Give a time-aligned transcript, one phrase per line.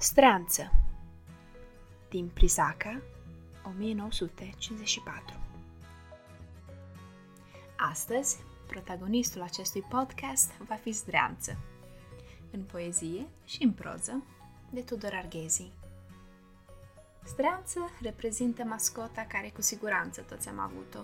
[0.00, 0.70] Stranță.
[2.08, 3.00] Din Prisaca,
[3.76, 5.34] 1954
[7.76, 11.58] Astăzi, protagonistul acestui podcast va fi Zdreanță,
[12.50, 14.22] în poezie și în proză,
[14.70, 15.72] de Tudor Arghezi.
[17.26, 21.00] Zdreanță reprezintă mascota care cu siguranță toți am avut-o,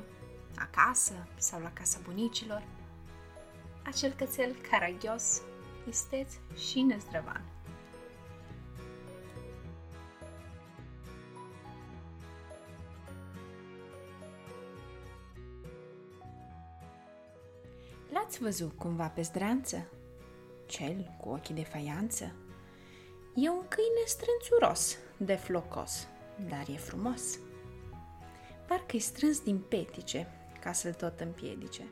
[0.56, 2.62] acasă sau la casa bunicilor,
[3.84, 5.40] acel cățel caragios,
[5.88, 7.53] isteț și năzdrăvan.
[18.34, 19.86] L-ați văzut cumva pe zdreanță?
[20.66, 22.24] Cel cu ochii de faianță?
[23.34, 26.08] E un câine strânțuros, de flocos,
[26.48, 27.38] dar e frumos.
[28.66, 30.28] Parcă-i strâns din petice,
[30.60, 31.82] ca să-l tot împiedice.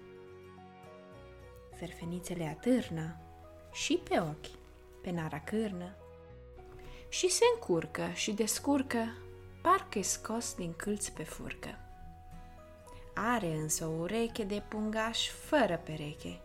[1.75, 3.17] Ferfenițele atârnă
[3.73, 4.57] și pe ochi,
[5.03, 5.95] pe nara cârnă.
[7.09, 9.17] Și se încurcă și descurcă,
[9.63, 11.79] parcă-i scos din câlți pe furcă.
[13.15, 16.41] Are însă o ureche de pungaș fără pereche.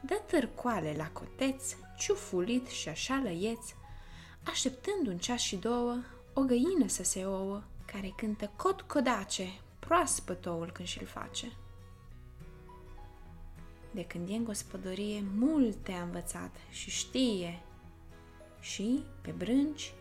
[0.00, 3.74] Dă târcoale la coteț, ciufulit și așa lăieț,
[4.44, 5.96] așteptând un ceas și două,
[6.32, 9.48] o găină să se ouă, care cântă cod codace,
[9.78, 11.52] proaspăt oul când și-l face.
[13.90, 17.62] De când e în gospodărie, multe a învățat și știe.
[18.60, 19.92] Și, pe brânci,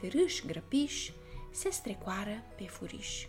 [0.00, 1.10] târâși grăpiș,
[1.50, 3.26] se strecoară pe furiș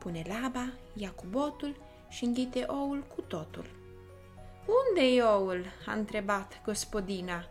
[0.00, 1.76] pune laba, ia cu botul
[2.08, 3.64] și înghite oul cu totul.
[4.88, 7.44] Unde-i oul?" a întrebat gospodina.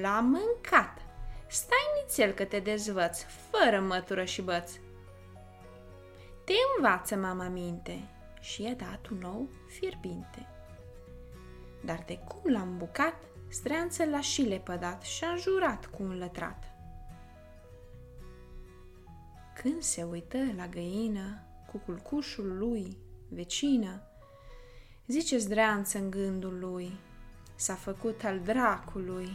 [0.00, 1.02] L-am mâncat.
[1.46, 4.72] Stai nițel că te dezvăț, fără mătură și băț.
[6.44, 8.08] Te învață mama minte
[8.40, 10.48] și i-a dat un ou fierbinte.
[11.84, 13.14] Dar de cum l-am bucat,
[13.48, 16.74] streanță l-a și lepădat și a înjurat cu un lătrat.
[19.54, 21.43] Când se uită la găină,
[21.74, 22.96] cu culcușul lui,
[23.28, 24.02] vecină.
[25.06, 26.92] Zice zdreanță în gândul lui,
[27.54, 29.28] s-a făcut al dracului.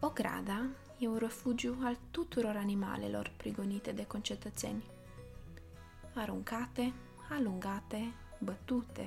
[0.00, 0.66] O grada
[0.98, 4.84] e un refugiu al tuturor animalelor prigonite de concetățeni.
[6.14, 6.92] Aruncate,
[7.30, 8.97] alungate, bătute,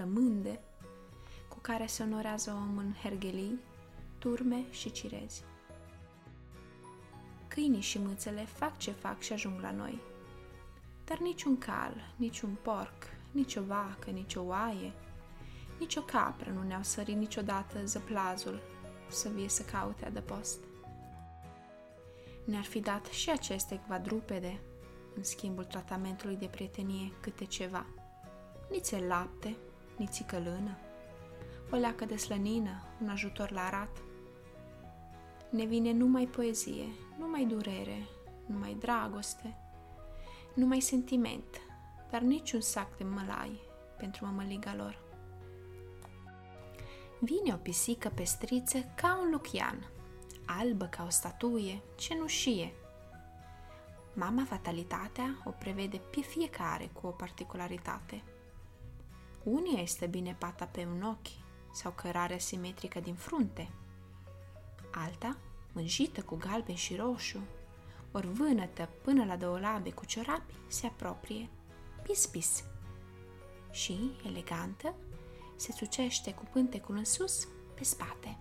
[0.00, 0.60] flămânde,
[1.48, 3.58] cu care se onorează om în herghelii,
[4.18, 5.44] turme și cirezi.
[7.48, 10.00] Câinii și mâțele fac ce fac și ajung la noi.
[11.04, 14.92] Dar niciun cal, niciun porc, nici o vacă, nici o oaie,
[15.78, 18.60] nici o capră nu ne-au sărit niciodată zăplazul
[19.08, 20.58] să vie să caute adăpost.
[22.44, 24.60] Ne-ar fi dat și aceste quadrupede,
[25.16, 27.86] în schimbul tratamentului de prietenie, câte ceva–
[28.70, 29.56] nițel lapte,
[30.00, 30.76] niți călână,
[31.70, 34.02] o leacă de slănină, un ajutor la arat.
[35.50, 36.86] Ne vine numai poezie,
[37.18, 38.08] numai durere,
[38.46, 39.56] numai dragoste,
[40.54, 41.60] numai sentiment,
[42.10, 43.60] dar niciun sac de mălai
[43.98, 44.98] pentru mămăliga lor.
[47.18, 49.90] Vine o pisică pestriță ca un lucian,
[50.46, 52.72] albă ca o statuie, cenușie.
[54.14, 58.22] Mama fatalitatea o prevede pe fiecare cu o particularitate–
[59.42, 63.70] Unia este bine pata pe un ochi sau cărarea simetrică din frunte.
[64.92, 65.36] Alta,
[65.72, 67.40] mânjită cu galben și roșu,
[68.12, 71.48] ori vânătă până la două labe cu ciorapi, se apropie,
[72.02, 72.64] pis-pis.
[73.70, 74.94] Și, elegantă,
[75.56, 78.38] se sucește cu pântecul în sus, pe spate.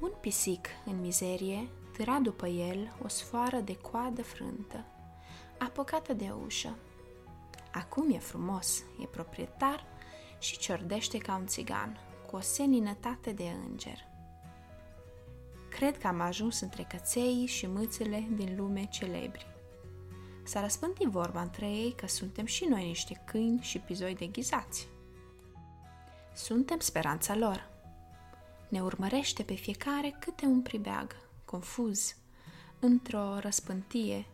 [0.00, 4.84] Un pisic în mizerie târa după el o sfoară de coadă frântă,
[5.58, 6.76] apocată de ușă,
[7.76, 9.84] Acum e frumos, e proprietar
[10.38, 13.98] și ciordește ca un țigan, cu o seninătate de înger.
[15.68, 19.46] Cred că am ajuns între căței și mâțele din lume celebri.
[20.44, 24.88] S-a răspândit vorba între ei că suntem și noi niște câini și pizoi deghizați.
[26.34, 27.68] Suntem speranța lor.
[28.68, 32.16] Ne urmărește pe fiecare câte un pribeag, confuz,
[32.78, 34.26] într-o răspântie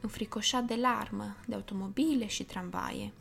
[0.00, 3.12] înfricoșat de larmă, de automobile și tramvaie.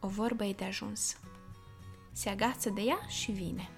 [0.00, 1.16] O vorbă e de ajuns.
[2.12, 3.68] Se agață de ea și vine.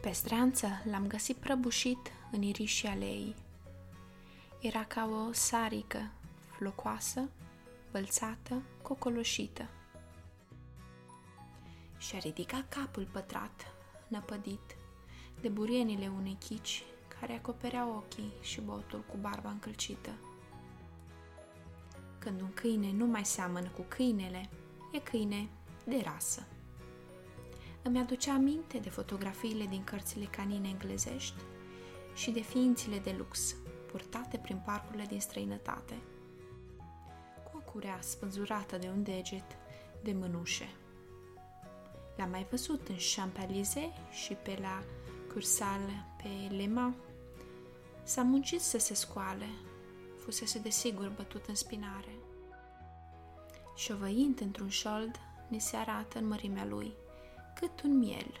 [0.00, 3.34] Pe stranță l-am găsit prăbușit în irișii alei.
[4.60, 6.10] Era ca o sarică,
[6.56, 7.28] flocoasă,
[7.90, 9.68] bălțată, cocoloșită.
[11.98, 13.74] Și-a ridicat capul pătrat,
[14.08, 14.76] năpădit,
[15.40, 16.84] de burienile unei chici
[17.20, 20.10] care acoperea ochii și botul cu barba încălcită.
[22.24, 24.48] Când un câine nu mai seamănă cu câinele,
[24.92, 25.48] e câine
[25.84, 26.46] de rasă.
[27.82, 31.40] Îmi aducea aminte de fotografiile din cărțile canine englezești
[32.14, 33.56] și de ființile de lux
[33.90, 35.94] purtate prin parcurile din străinătate,
[37.44, 39.56] cu o curea spânzurată de un deget
[40.02, 40.68] de mânușe.
[42.16, 44.82] L-am mai văzut în Champs-Élysées și pe la
[45.32, 45.80] Cursal
[46.22, 46.94] pe Lema.
[48.02, 49.48] S-a muncit să se scoale,
[50.18, 52.13] fusese desigur bătut în spinare.
[53.74, 56.92] Șovăind într-un șold, ne se arată în mărimea lui,
[57.54, 58.40] cât un miel.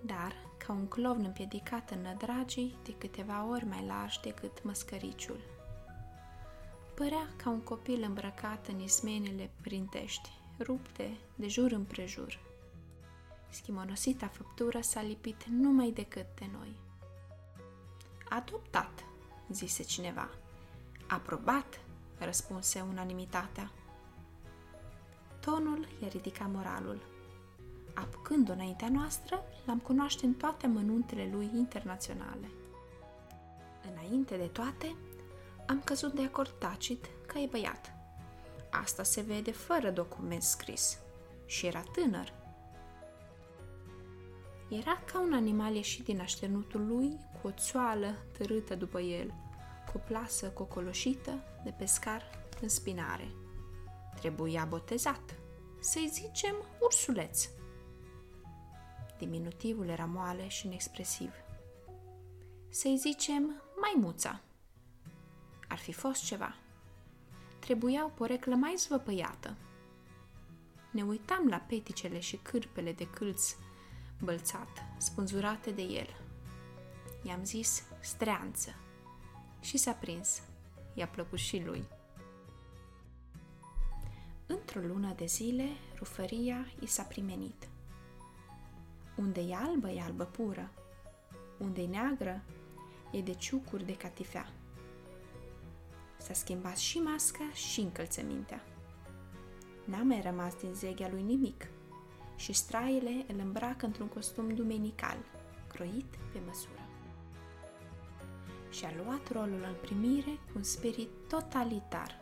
[0.00, 0.32] Dar,
[0.66, 5.40] ca un clovn împiedicat în nădragii, de câteva ori mai larg decât măscăriciul.
[6.94, 12.38] Părea ca un copil îmbrăcat în ismenele printești, rupte de jur împrejur.
[13.50, 16.76] Schimonosita făptură s-a lipit numai decât de noi.
[18.28, 19.04] Adoptat,
[19.48, 20.28] zise cineva.
[21.08, 21.80] Aprobat,
[22.24, 23.70] răspunse unanimitatea.
[25.40, 27.02] Tonul i-a ridicat moralul.
[27.94, 32.50] Apucând-o înaintea noastră, l-am cunoaște în toate mănuntele lui internaționale.
[33.92, 34.96] Înainte de toate,
[35.66, 37.92] am căzut de acord tacit că e băiat.
[38.70, 40.98] Asta se vede fără document scris.
[41.46, 42.32] Și era tânăr.
[44.68, 49.34] Era ca un animal ieșit din așternutul lui, cu o țoală târâtă după el,
[49.92, 52.22] cu o plasă cocoloșită de pescar
[52.60, 53.34] în spinare.
[54.14, 55.34] Trebuia botezat,
[55.80, 57.48] să-i zicem ursuleț.
[59.18, 61.32] Diminutivul era moale și inexpresiv.
[62.68, 64.40] Să-i zicem maimuța.
[65.68, 66.56] Ar fi fost ceva.
[67.58, 69.56] Trebuia o poreclă mai zvăpăiată.
[70.90, 73.56] Ne uitam la peticele și cârpele de câlți
[74.20, 76.16] bălțat, spânzurate de el.
[77.22, 78.74] I-am zis streanță
[79.60, 80.42] și s-a prins.
[80.94, 81.84] I-a plăcut și lui.
[84.46, 85.68] Într-o lună de zile,
[85.98, 87.68] rufăria i s-a primenit.
[89.16, 90.70] Unde e albă, e albă pură.
[91.58, 92.42] Unde e neagră,
[93.12, 94.52] e de ciucuri de catifea.
[96.16, 98.64] S-a schimbat și masca și încălțămintea.
[99.84, 101.66] N-a mai rămas din zeghea lui nimic
[102.36, 105.18] și straile îl îmbracă într-un costum dumenical,
[105.68, 106.89] croit pe măsură.
[108.70, 112.20] Și-a luat rolul în primire cu un spirit totalitar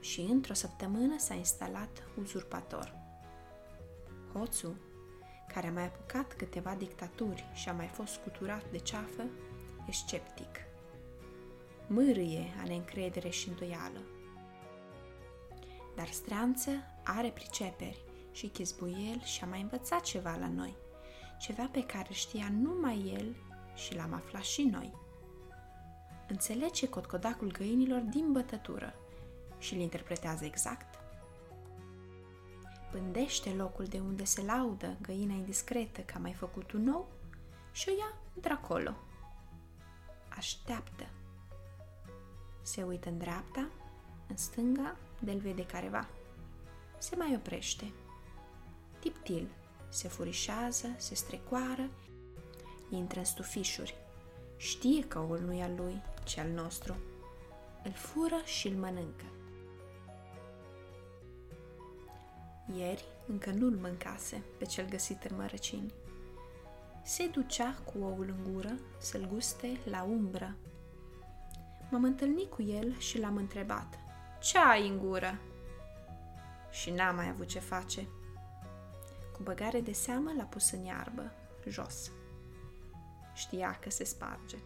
[0.00, 2.94] și într-o săptămână s-a instalat uzurpator.
[4.32, 4.76] Hoțul,
[5.52, 9.22] care a mai apucat câteva dictaturi și a mai fost scuturat de ceafă,
[9.88, 10.48] e sceptic.
[11.86, 14.00] Mârâie a neîncredere și îndoială.
[15.94, 16.70] Dar Streanță
[17.04, 20.76] are priceperi și chizbuiel și a mai învățat ceva la noi,
[21.40, 23.36] ceva pe care știa numai el
[23.74, 25.03] și l-am aflat și noi.
[26.28, 28.94] Înțelege cotcodacul găinilor din bătătură
[29.58, 30.94] și îl interpretează exact.
[32.90, 37.08] Pândește locul de unde se laudă găina indiscretă că a mai făcut un nou
[37.72, 38.94] și o ia într-acolo.
[40.36, 41.06] Așteaptă.
[42.62, 43.68] Se uită în dreapta,
[44.28, 46.08] în stânga, de-l vede careva.
[46.98, 47.92] Se mai oprește
[48.98, 49.48] tiptil,
[49.88, 51.90] se furișează, se strecoară,
[52.90, 53.94] intră în stufișuri.
[54.56, 56.96] Știe că oul nu e al lui, ci al nostru.
[57.84, 59.24] Îl fură și îl mănâncă.
[62.76, 65.92] Ieri încă nu-l mâncase pe cel găsit în mărăcini.
[67.02, 70.54] Se ducea cu oul în gură să-l guste la umbră.
[71.90, 73.98] M-am întâlnit cu el și l-am întrebat.
[74.40, 75.38] Ce ai în gură?
[76.70, 78.08] Și n-a mai avut ce face.
[79.32, 81.32] Cu băgare de seamă l-a pus în iarbă,
[81.68, 82.10] jos.
[83.34, 84.56] Știa că se sparge.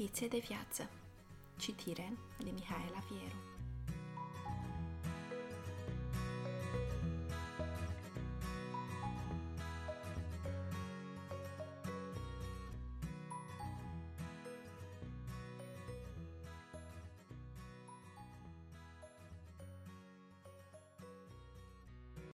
[0.00, 0.90] Schițe de viață.
[1.58, 3.59] Citire de Mihaela Vieru